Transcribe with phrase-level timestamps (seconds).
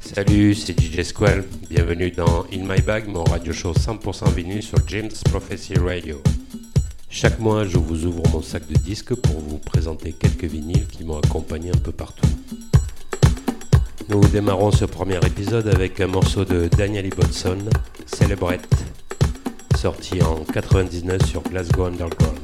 [0.00, 1.44] Salut, c'est DJ Squall.
[1.68, 6.22] Bienvenue dans In My Bag, mon radio show 100% vinyle sur James Prophecy Radio.
[7.12, 11.02] Chaque mois, je vous ouvre mon sac de disques pour vous présenter quelques vinyles qui
[11.02, 12.28] m'ont accompagné un peu partout.
[14.08, 17.58] Nous démarrons ce premier épisode avec un morceau de Daniel Ibbotson,
[18.06, 18.76] Celebrate,
[19.76, 22.39] sorti en 99 sur Glasgow Underground.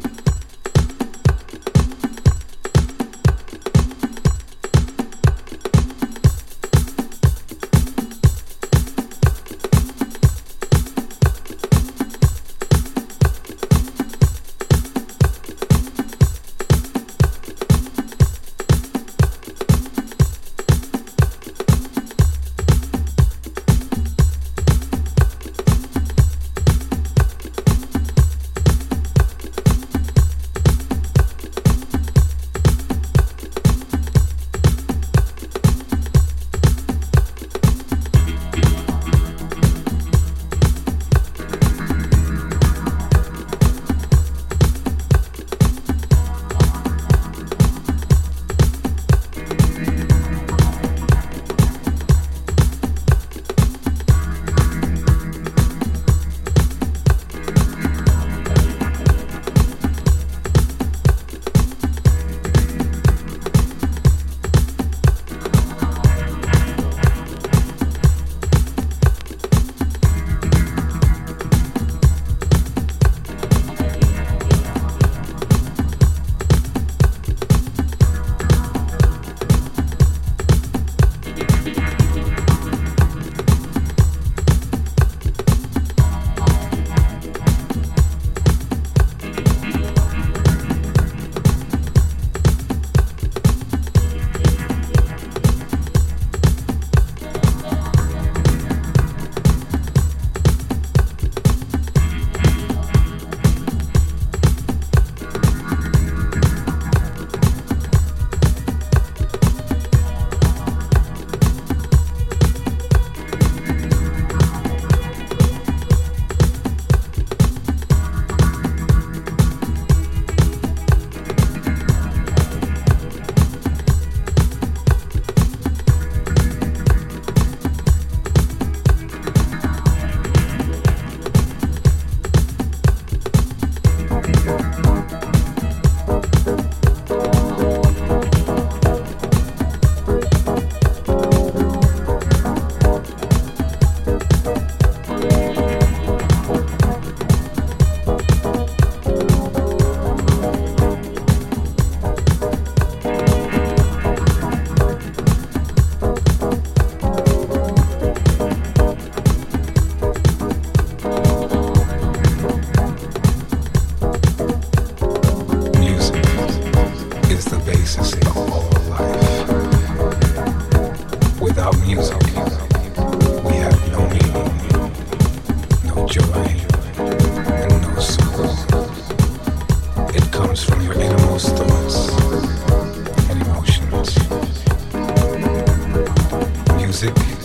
[187.07, 187.36] music.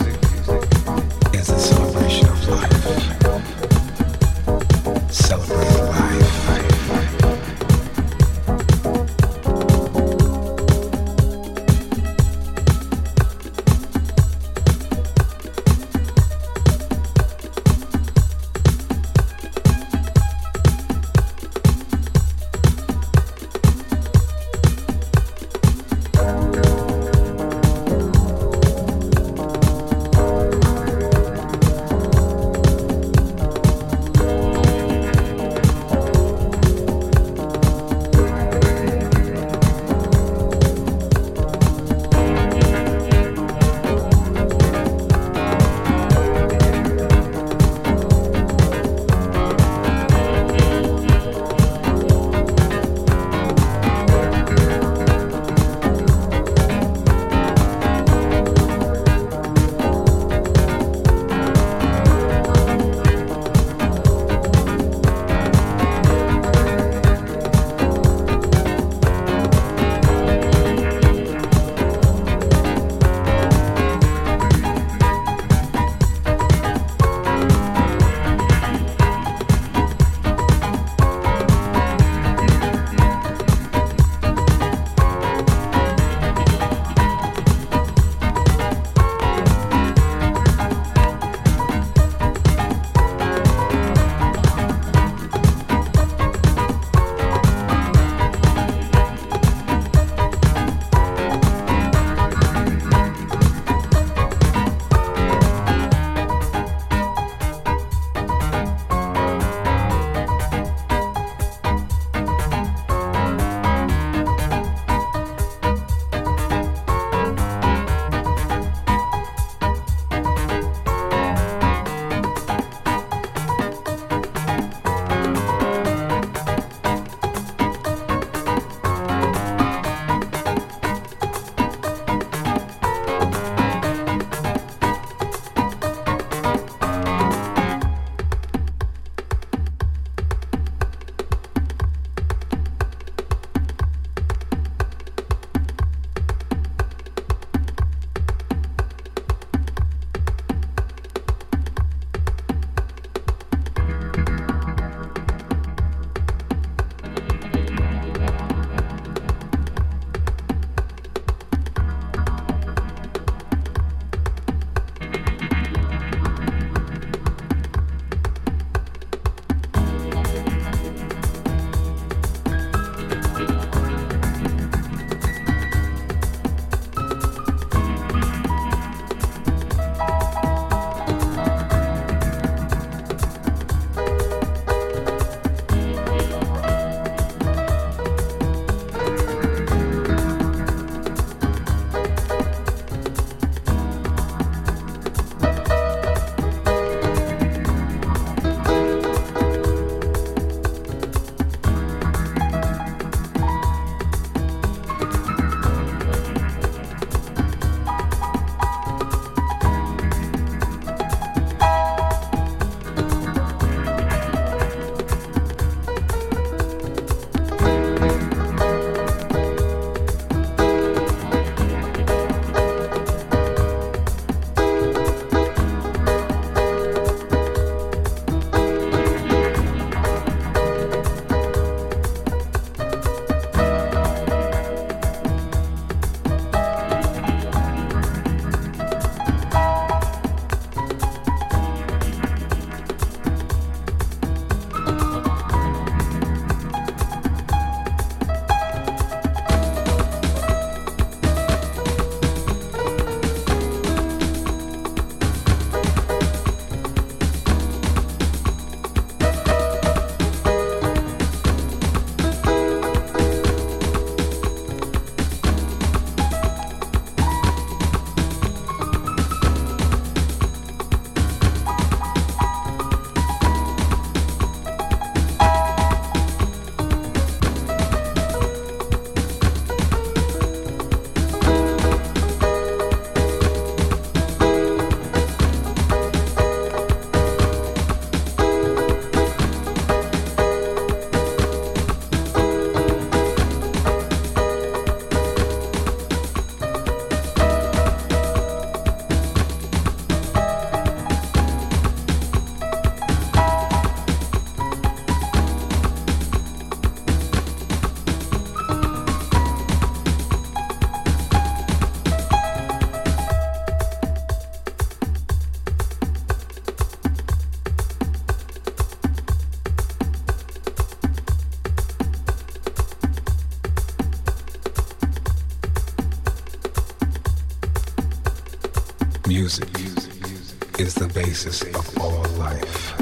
[331.32, 332.92] basis of all life.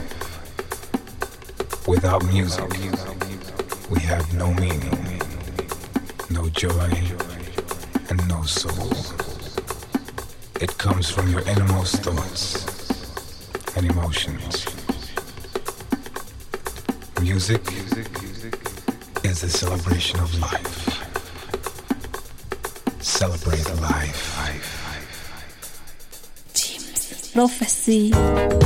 [1.89, 2.71] Without music,
[3.91, 5.21] we have no meaning,
[6.31, 6.93] no joy,
[8.09, 8.93] and no soul.
[10.61, 12.47] It comes from your innermost thoughts
[13.75, 14.65] and emotions.
[17.21, 17.63] Music
[19.25, 20.79] is the celebration of life.
[23.01, 24.80] Celebrate life.
[27.33, 28.60] prophecy.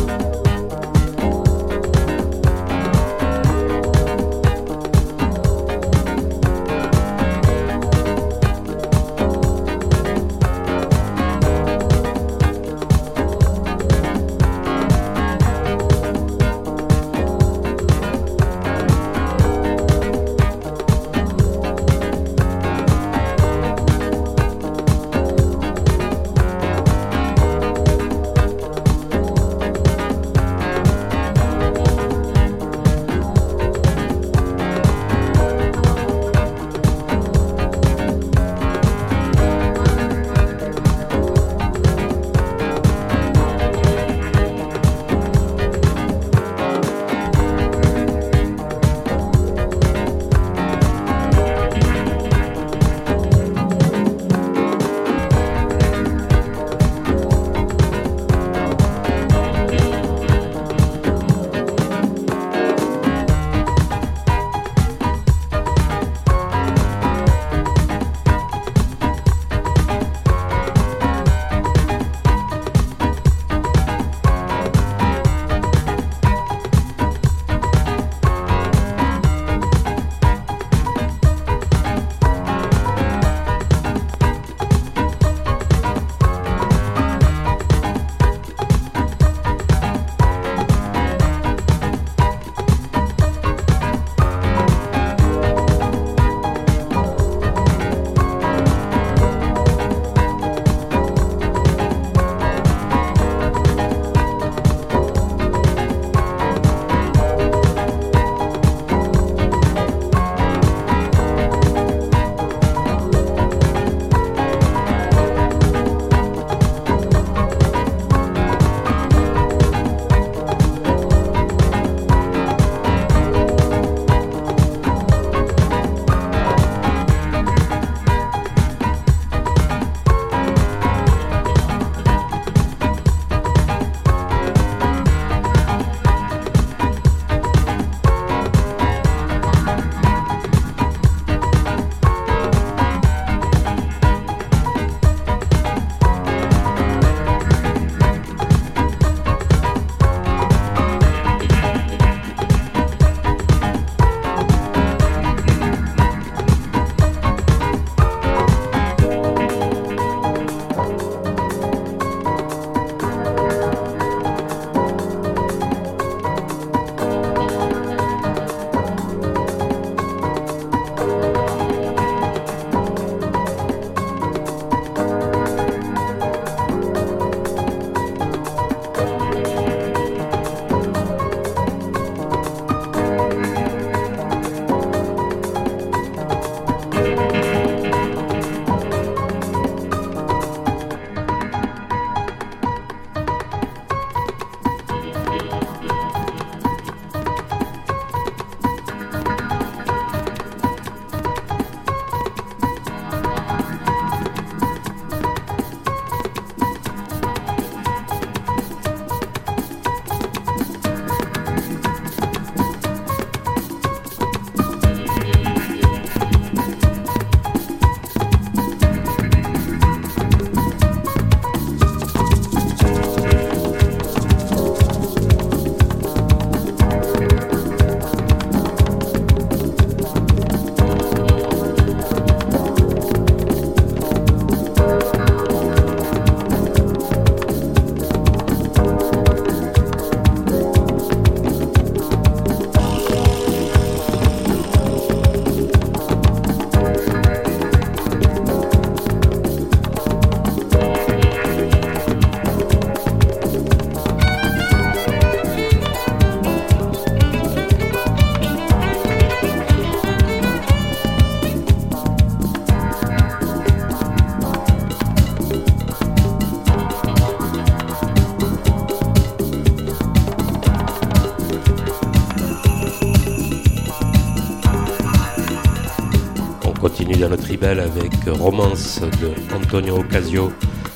[277.37, 280.53] Tribal avec Romance de Antonio Ocasio,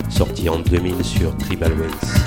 [0.08, 2.17] sorti en 2000 sur Tribal Wings.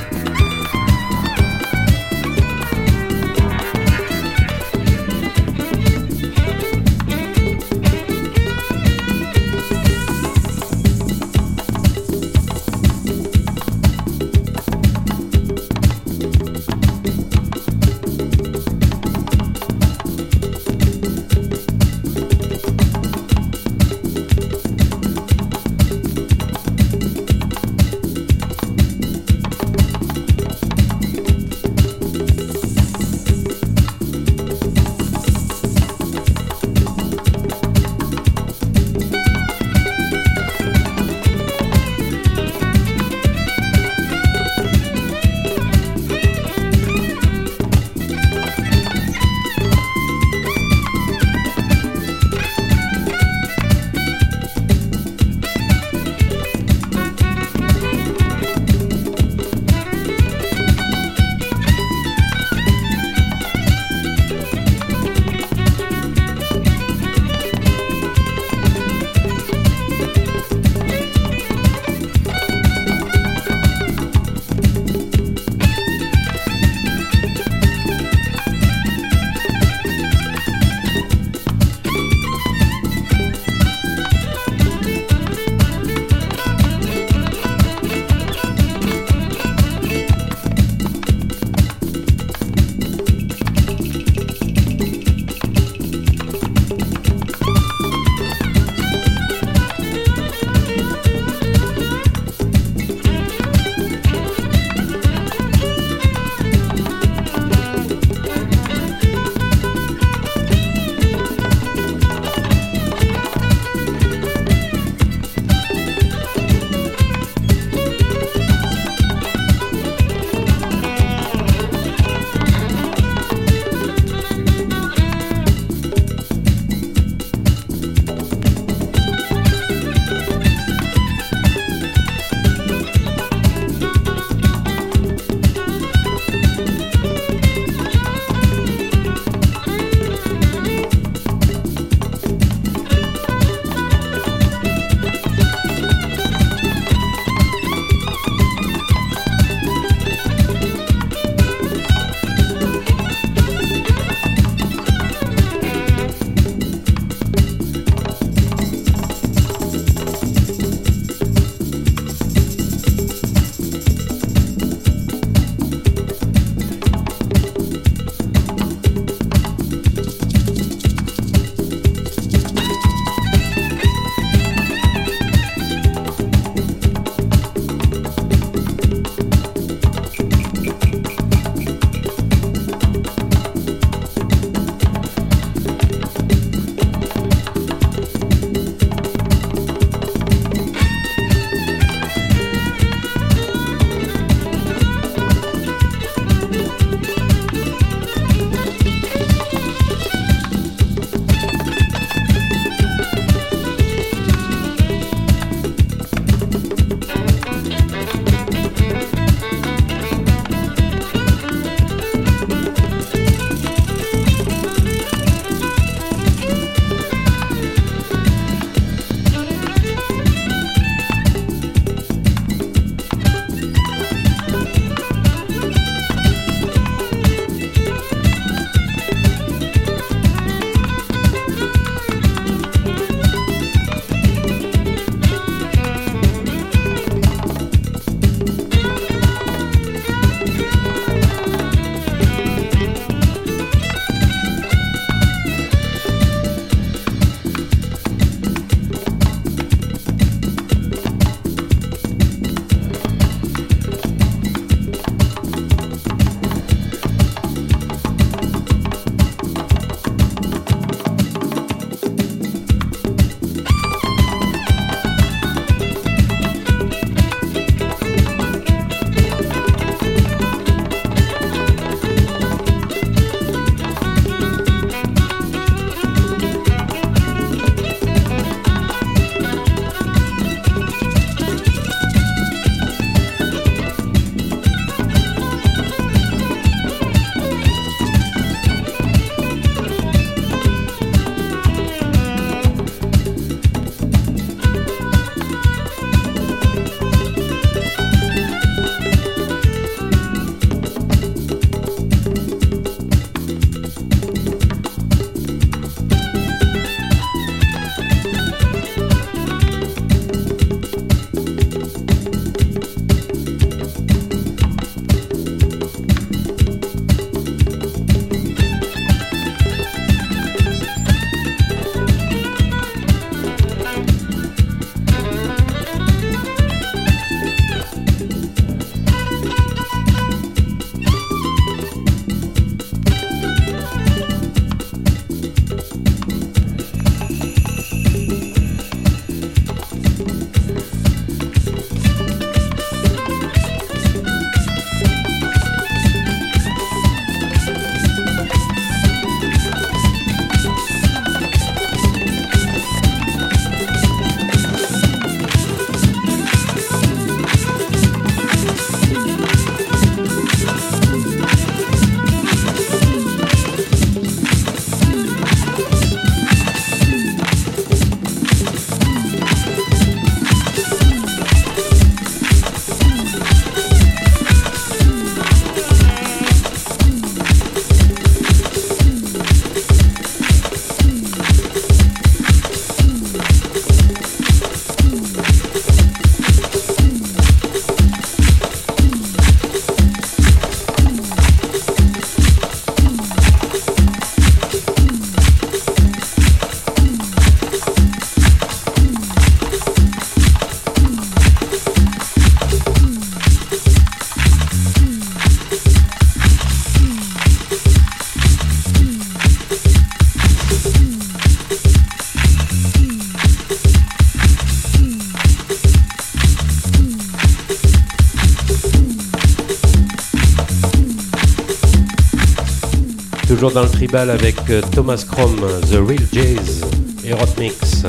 [424.13, 426.81] Avec euh, Thomas Chrome, The Real Jazz
[427.23, 428.03] et Mix,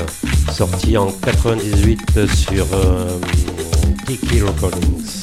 [0.52, 3.18] sorti en 98 sur euh,
[4.06, 5.21] Tiki Recordings.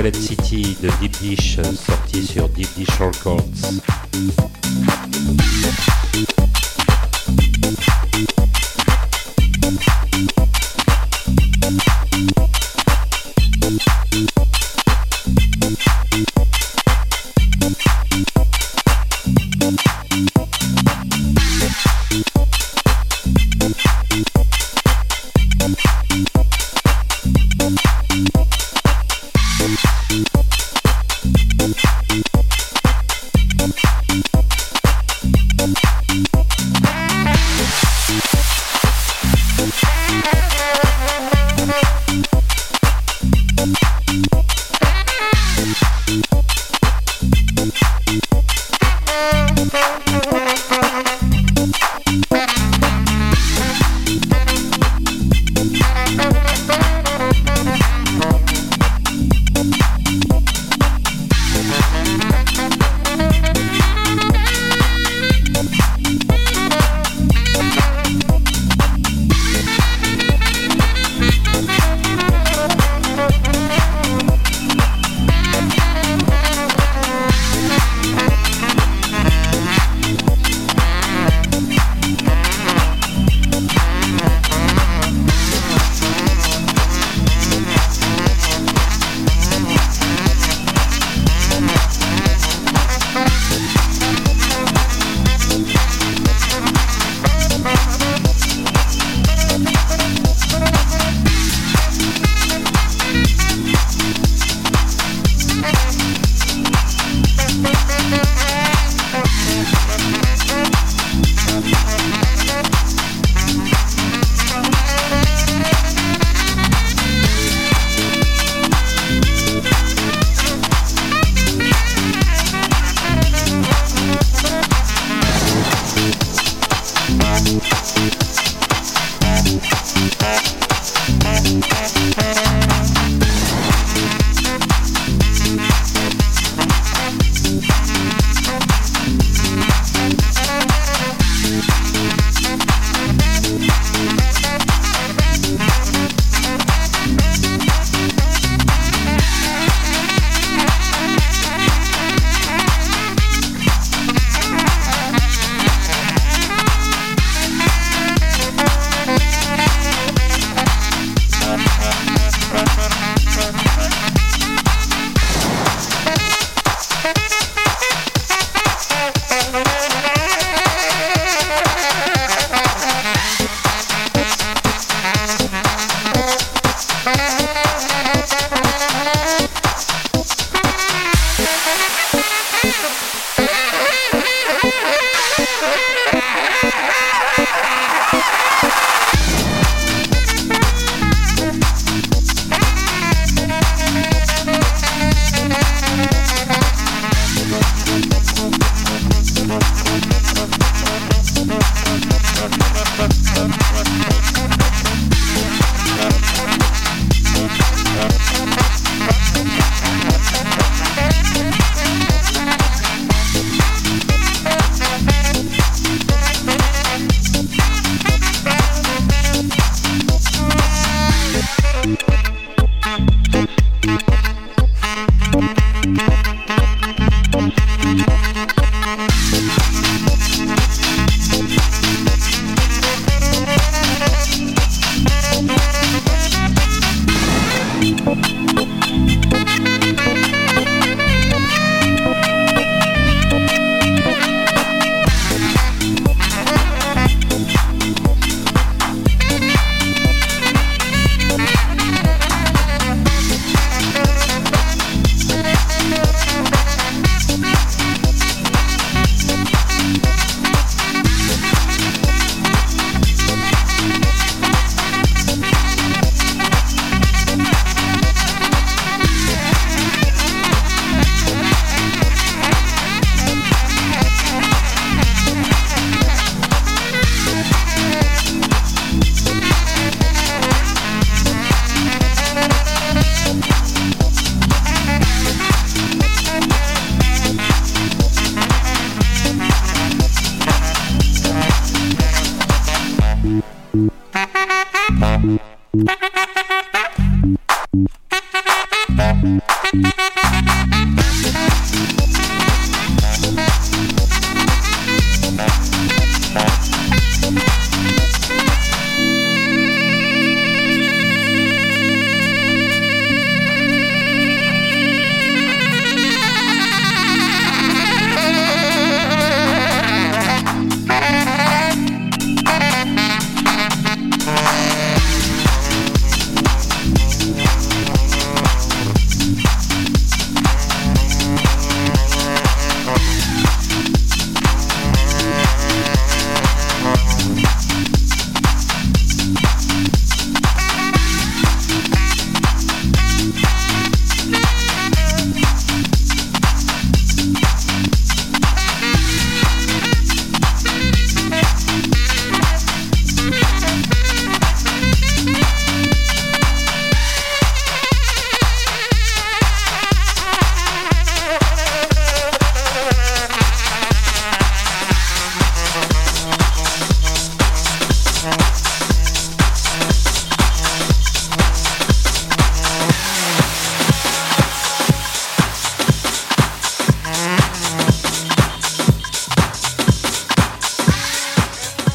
[0.00, 0.89] Chocolate City de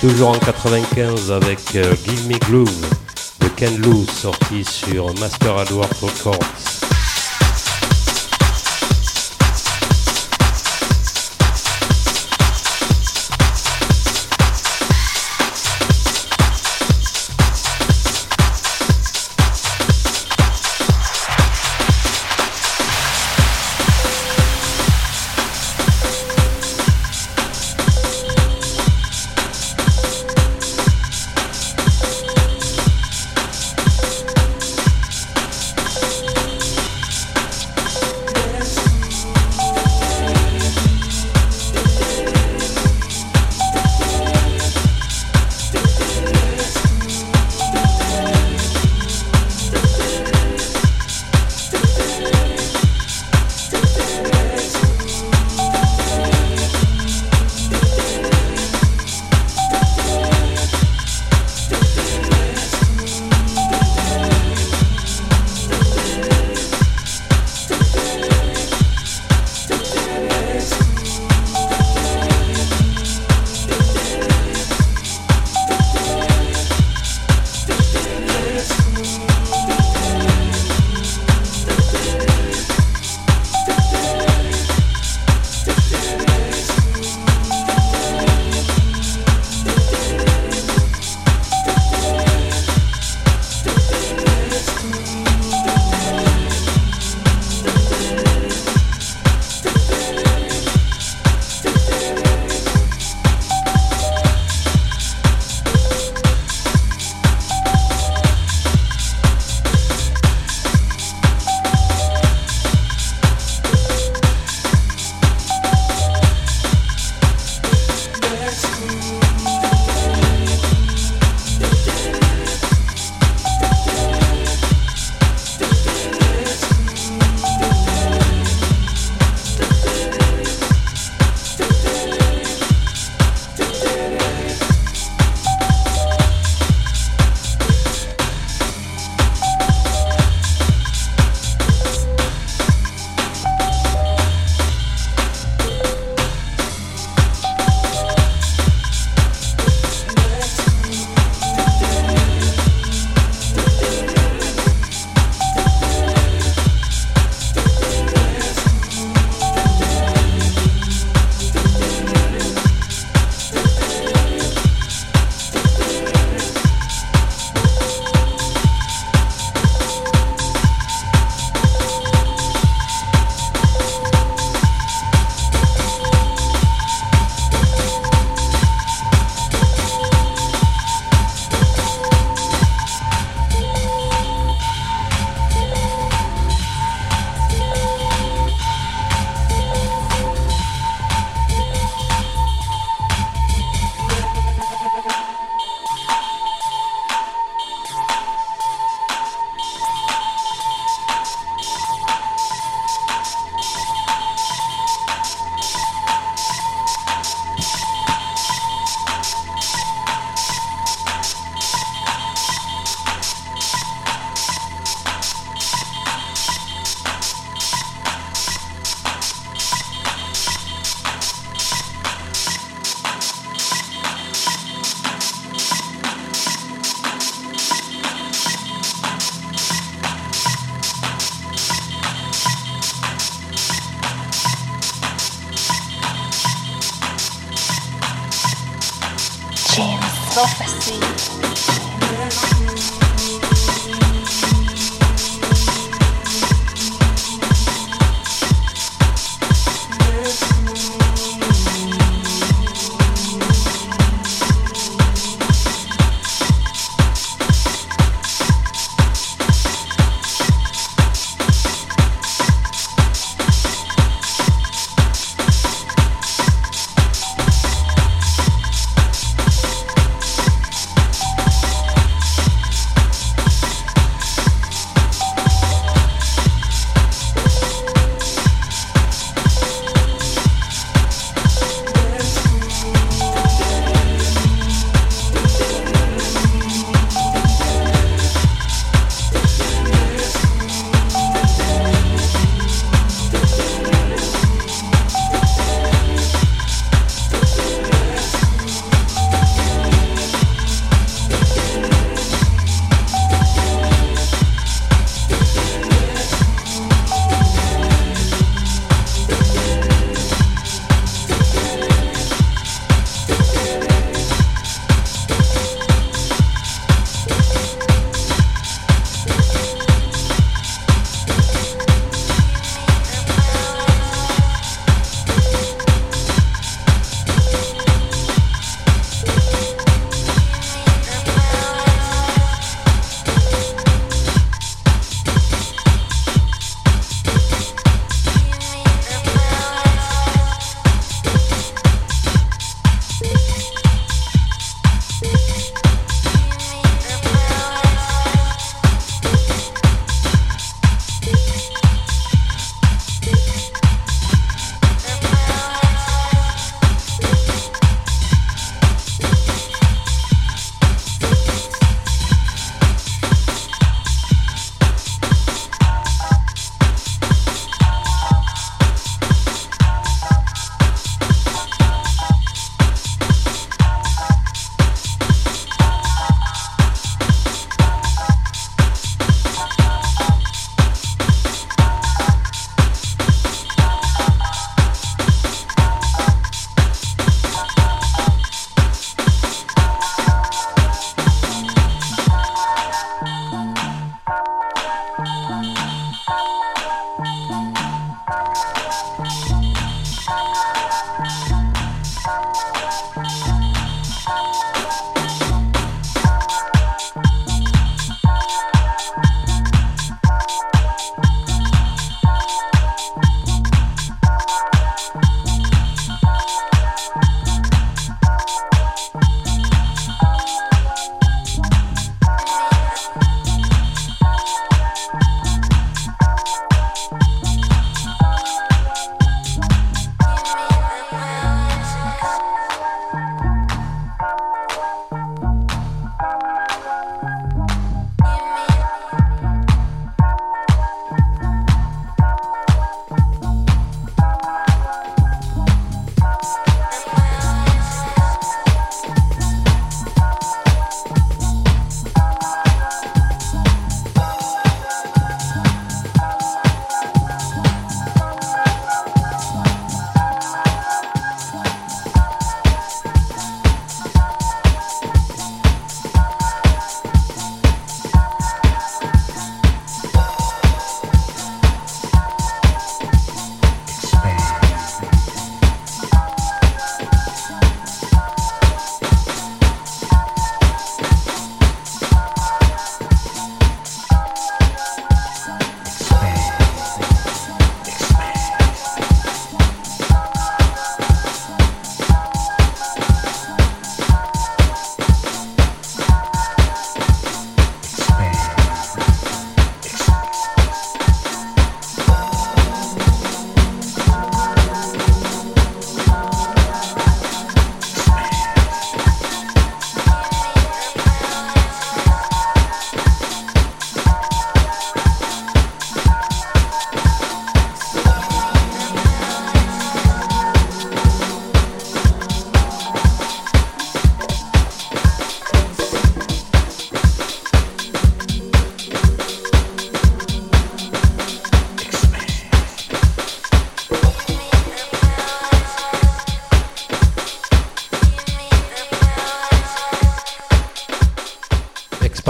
[0.10, 2.90] toujours en 95 avec euh, Give Me Groove
[3.40, 6.75] de Ken Lou sorti sur Master Hardware Records.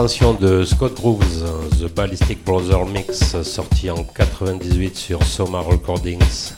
[0.06, 1.43] De Scott Grooves,
[1.80, 6.53] The Ballistic Brother Mix, sorti en 98 sur Soma Recordings.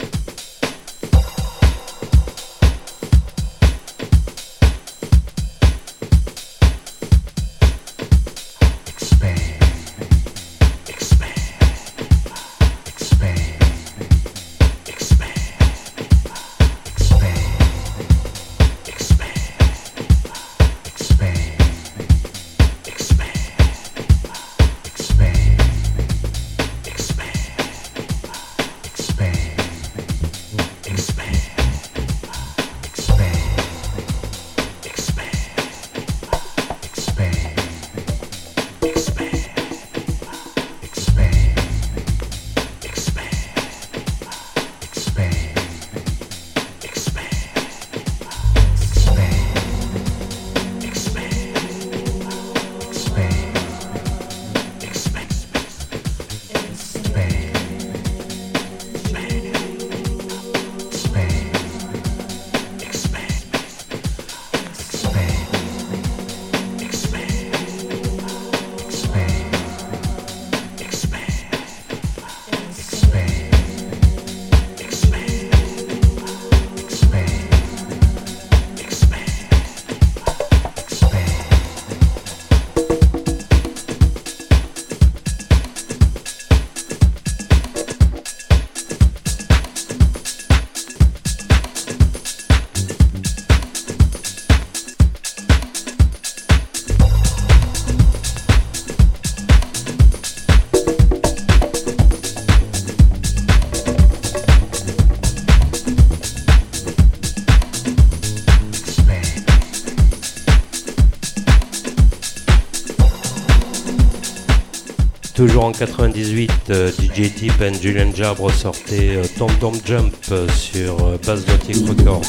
[115.48, 120.46] Toujours en 98, euh, DJ Tip et Julian Jabre sortaient euh, Tom Tom Jump euh,
[120.50, 121.46] sur Bass
[121.88, 122.22] Records.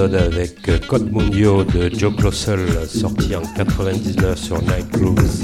[0.00, 5.42] Avec Code Mundio de Joe Clossel, sorti en 99 sur Night Grooves.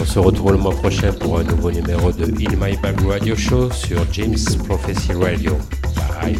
[0.00, 3.36] On se retrouve le mois prochain pour un nouveau numéro de In My Bag Radio
[3.36, 5.56] Show sur James Prophecy Radio.
[5.94, 6.36] Bye.